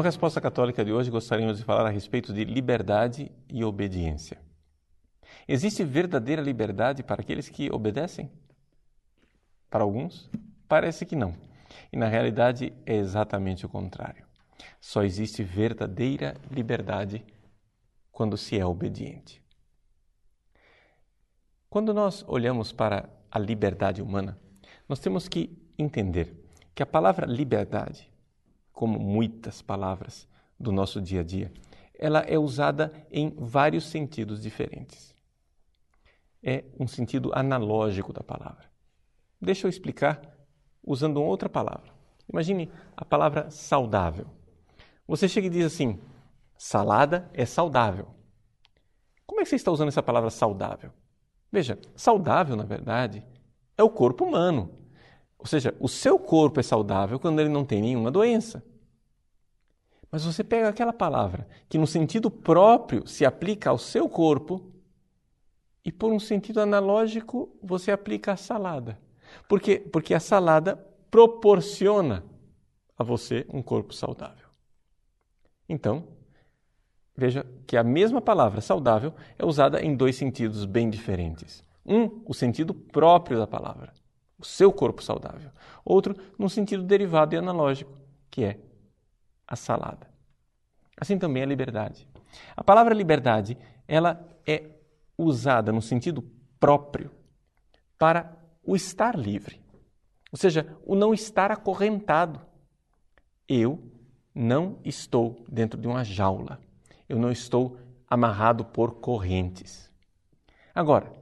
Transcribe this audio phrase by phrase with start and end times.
[0.00, 4.40] No Resposta Católica de hoje, gostaríamos de falar a respeito de liberdade e obediência.
[5.46, 8.32] Existe verdadeira liberdade para aqueles que obedecem?
[9.68, 10.30] Para alguns,
[10.66, 11.34] parece que não.
[11.92, 14.24] E na realidade é exatamente o contrário.
[14.80, 17.22] Só existe verdadeira liberdade
[18.10, 19.44] quando se é obediente.
[21.68, 24.38] Quando nós olhamos para a liberdade humana,
[24.88, 26.34] nós temos que entender
[26.74, 28.09] que a palavra liberdade,
[28.72, 31.52] como muitas palavras do nosso dia a dia,
[31.98, 35.14] ela é usada em vários sentidos diferentes.
[36.42, 38.70] É um sentido analógico da palavra.
[39.40, 40.20] Deixa eu explicar
[40.82, 41.92] usando outra palavra.
[42.32, 44.26] Imagine a palavra saudável.
[45.06, 46.00] Você chega e diz assim:
[46.56, 48.08] salada é saudável.
[49.26, 50.92] Como é que você está usando essa palavra saudável?
[51.52, 53.24] Veja, saudável, na verdade,
[53.76, 54.70] é o corpo humano.
[55.40, 58.62] Ou seja, o seu corpo é saudável quando ele não tem nenhuma doença.
[60.10, 64.70] Mas você pega aquela palavra que, no sentido próprio, se aplica ao seu corpo,
[65.84, 68.98] e por um sentido analógico, você aplica a salada.
[69.48, 69.78] Por quê?
[69.78, 70.76] Porque a salada
[71.10, 72.24] proporciona
[72.98, 74.48] a você um corpo saudável.
[75.68, 76.06] Então,
[77.16, 81.64] veja que a mesma palavra saudável é usada em dois sentidos bem diferentes.
[81.86, 83.92] Um, o sentido próprio da palavra,
[84.40, 85.50] o seu corpo saudável.
[85.84, 87.92] Outro, num sentido derivado e analógico,
[88.30, 88.58] que é
[89.46, 90.08] a salada.
[90.96, 92.08] Assim também a liberdade.
[92.56, 94.62] A palavra liberdade, ela é
[95.18, 96.22] usada no sentido
[96.58, 97.10] próprio
[97.98, 99.60] para o estar livre.
[100.32, 102.40] Ou seja, o não estar acorrentado.
[103.48, 103.82] Eu
[104.34, 106.60] não estou dentro de uma jaula.
[107.08, 107.76] Eu não estou
[108.08, 109.90] amarrado por correntes.
[110.74, 111.12] Agora,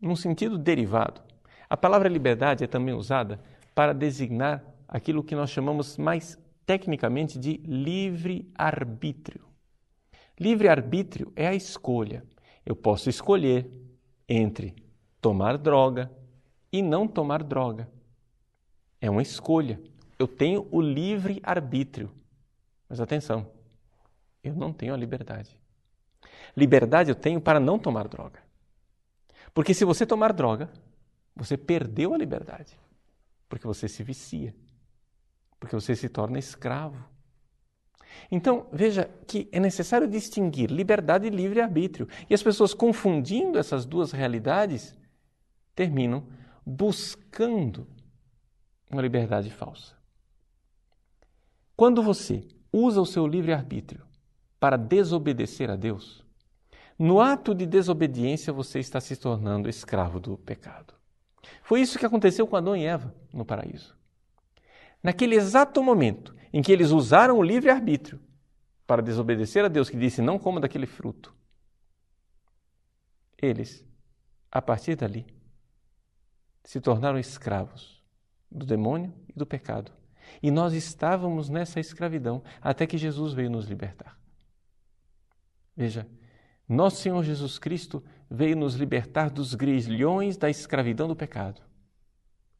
[0.00, 1.22] num sentido derivado,
[1.68, 3.40] a palavra liberdade é também usada
[3.74, 9.44] para designar aquilo que nós chamamos mais tecnicamente de livre-arbítrio.
[10.38, 12.24] Livre-arbítrio é a escolha.
[12.64, 13.70] Eu posso escolher
[14.28, 14.74] entre
[15.20, 16.10] tomar droga
[16.72, 17.88] e não tomar droga.
[19.00, 19.80] É uma escolha.
[20.18, 22.10] Eu tenho o livre arbítrio.
[22.88, 23.50] Mas atenção,
[24.42, 25.58] eu não tenho a liberdade.
[26.56, 28.40] Liberdade eu tenho para não tomar droga.
[29.54, 30.70] Porque se você tomar droga,
[31.36, 32.78] você perdeu a liberdade.
[33.48, 34.54] Porque você se vicia.
[35.60, 37.04] Porque você se torna escravo.
[38.30, 42.08] Então, veja que é necessário distinguir liberdade e livre-arbítrio.
[42.30, 44.96] E as pessoas confundindo essas duas realidades
[45.74, 46.26] terminam
[46.64, 47.86] buscando
[48.90, 49.94] uma liberdade falsa.
[51.76, 54.06] Quando você usa o seu livre-arbítrio
[54.58, 56.24] para desobedecer a Deus,
[56.98, 60.95] no ato de desobediência você está se tornando escravo do pecado.
[61.62, 63.96] Foi isso que aconteceu com Adão e Eva no paraíso.
[65.02, 68.20] Naquele exato momento em que eles usaram o livre-arbítrio
[68.86, 71.34] para desobedecer a Deus que disse não coma daquele fruto,
[73.38, 73.84] eles,
[74.50, 75.26] a partir dali,
[76.64, 78.02] se tornaram escravos
[78.50, 79.92] do demônio e do pecado.
[80.42, 84.18] E nós estávamos nessa escravidão até que Jesus veio nos libertar.
[85.76, 86.08] Veja,
[86.68, 91.62] nosso Senhor Jesus Cristo veio nos libertar dos grilhões da escravidão do pecado,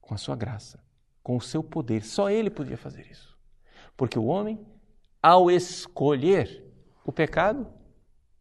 [0.00, 0.82] com a sua graça,
[1.22, 2.04] com o seu poder.
[2.04, 3.36] Só Ele podia fazer isso.
[3.96, 4.64] Porque o homem,
[5.22, 6.64] ao escolher
[7.04, 7.66] o pecado,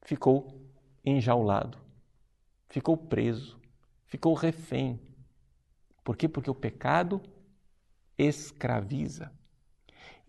[0.02, 0.62] ficou
[1.04, 1.78] enjaulado,
[2.68, 3.59] ficou preso,
[4.06, 5.00] ficou refém
[6.06, 6.30] por quê?
[6.30, 7.20] Porque o pecado
[8.16, 9.31] escraviza.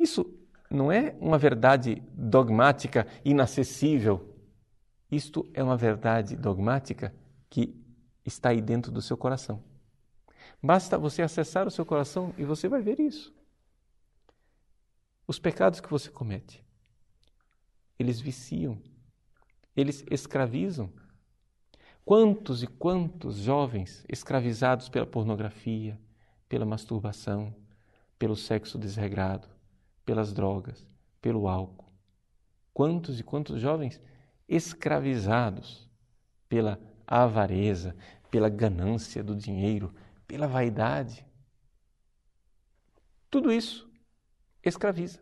[0.00, 0.26] Isso
[0.70, 4.34] não é uma verdade dogmática inacessível.
[5.10, 7.14] Isto é uma verdade dogmática
[7.48, 7.74] que
[8.24, 9.62] está aí dentro do seu coração.
[10.62, 13.34] Basta você acessar o seu coração e você vai ver isso.
[15.26, 16.64] Os pecados que você comete,
[17.98, 18.80] eles viciam,
[19.76, 20.92] eles escravizam.
[22.04, 25.98] Quantos e quantos jovens escravizados pela pornografia,
[26.48, 27.54] pela masturbação,
[28.18, 29.48] pelo sexo desregrado,
[30.04, 30.86] pelas drogas,
[31.20, 31.92] pelo álcool.
[32.72, 34.00] Quantos e quantos jovens
[34.48, 35.88] escravizados
[36.48, 37.96] pela avareza,
[38.30, 39.94] pela ganância do dinheiro,
[40.26, 41.26] pela vaidade.
[43.30, 43.88] Tudo isso
[44.62, 45.20] escraviza.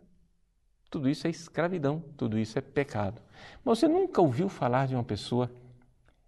[0.91, 3.21] Tudo isso é escravidão, tudo isso é pecado.
[3.65, 5.51] Mas você nunca ouviu falar de uma pessoa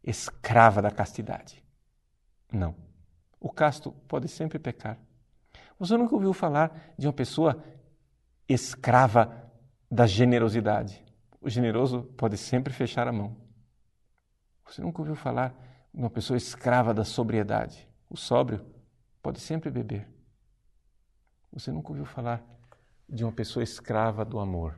[0.03, 1.63] escrava da castidade.
[2.53, 2.75] Não.
[3.41, 4.99] O casto pode sempre pecar.
[5.79, 7.63] Você nunca ouviu falar de uma pessoa
[8.49, 9.51] escrava
[9.91, 11.06] da generosidade.
[11.47, 13.37] O generoso pode sempre fechar a mão.
[14.65, 15.55] Você nunca ouviu falar
[15.95, 17.89] de uma pessoa escrava da sobriedade.
[18.11, 18.67] O sóbrio
[19.23, 20.09] pode sempre beber.
[21.53, 22.45] Você nunca ouviu falar
[23.09, 24.77] de uma pessoa escrava do amor.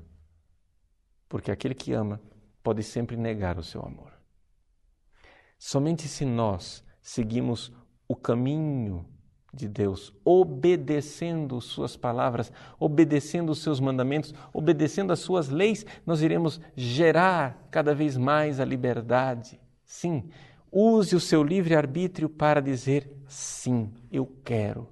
[1.27, 2.21] Porque aquele que ama
[2.63, 4.13] pode sempre negar o seu amor.
[5.59, 7.73] Somente se nós seguimos
[8.07, 9.09] o caminho
[9.53, 16.61] de Deus, obedecendo Suas palavras, obedecendo os Seus mandamentos, obedecendo as Suas leis, nós iremos
[16.77, 19.61] gerar cada vez mais a liberdade.
[19.85, 20.29] Sim,
[20.71, 24.89] use o seu livre-arbítrio para dizer sim, eu quero.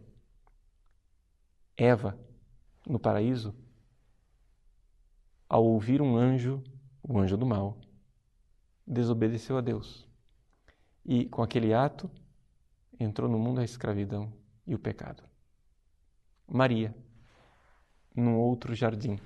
[1.77, 2.19] Eva,
[2.87, 3.55] no paraíso,
[5.49, 6.63] ao ouvir um anjo,
[7.03, 7.79] o anjo do mal,
[8.87, 10.09] desobedeceu a Deus.
[11.05, 12.11] E com aquele ato,
[12.99, 14.33] entrou no mundo a escravidão
[14.67, 15.23] e o pecado.
[16.49, 16.95] Maria,
[18.15, 19.19] num outro jardim,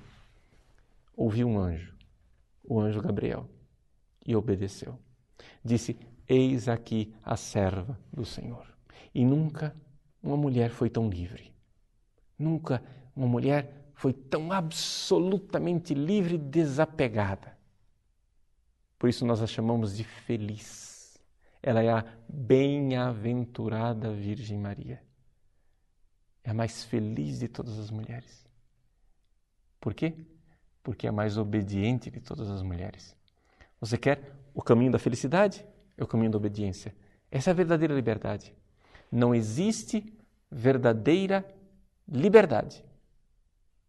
[1.15, 1.95] ouviu um anjo,
[2.63, 3.49] o anjo Gabriel,
[4.25, 4.99] e obedeceu.
[5.63, 5.97] Disse:
[6.27, 8.67] Eis aqui a serva do Senhor.
[9.13, 9.75] E nunca
[10.21, 11.53] uma mulher foi tão livre.
[12.37, 12.83] Nunca
[13.15, 17.57] uma mulher foi tão absolutamente livre e desapegada.
[18.97, 21.19] Por isso nós a chamamos de feliz.
[21.61, 25.01] Ela é a bem-aventurada Virgem Maria.
[26.43, 28.45] É a mais feliz de todas as mulheres.
[29.79, 30.13] Por quê?
[30.83, 33.15] Porque é a mais obediente de todas as mulheres.
[33.79, 35.65] Você quer o caminho da felicidade?
[35.97, 36.95] É o caminho da obediência.
[37.29, 38.53] Essa é a verdadeira liberdade.
[39.11, 40.13] Não existe
[40.49, 41.45] verdadeira
[42.07, 42.83] liberdade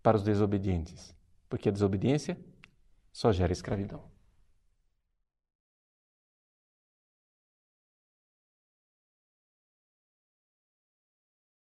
[0.02, 1.14] para os desobedientes,
[1.48, 2.38] porque a desobediência
[3.12, 4.11] só gera escravidão.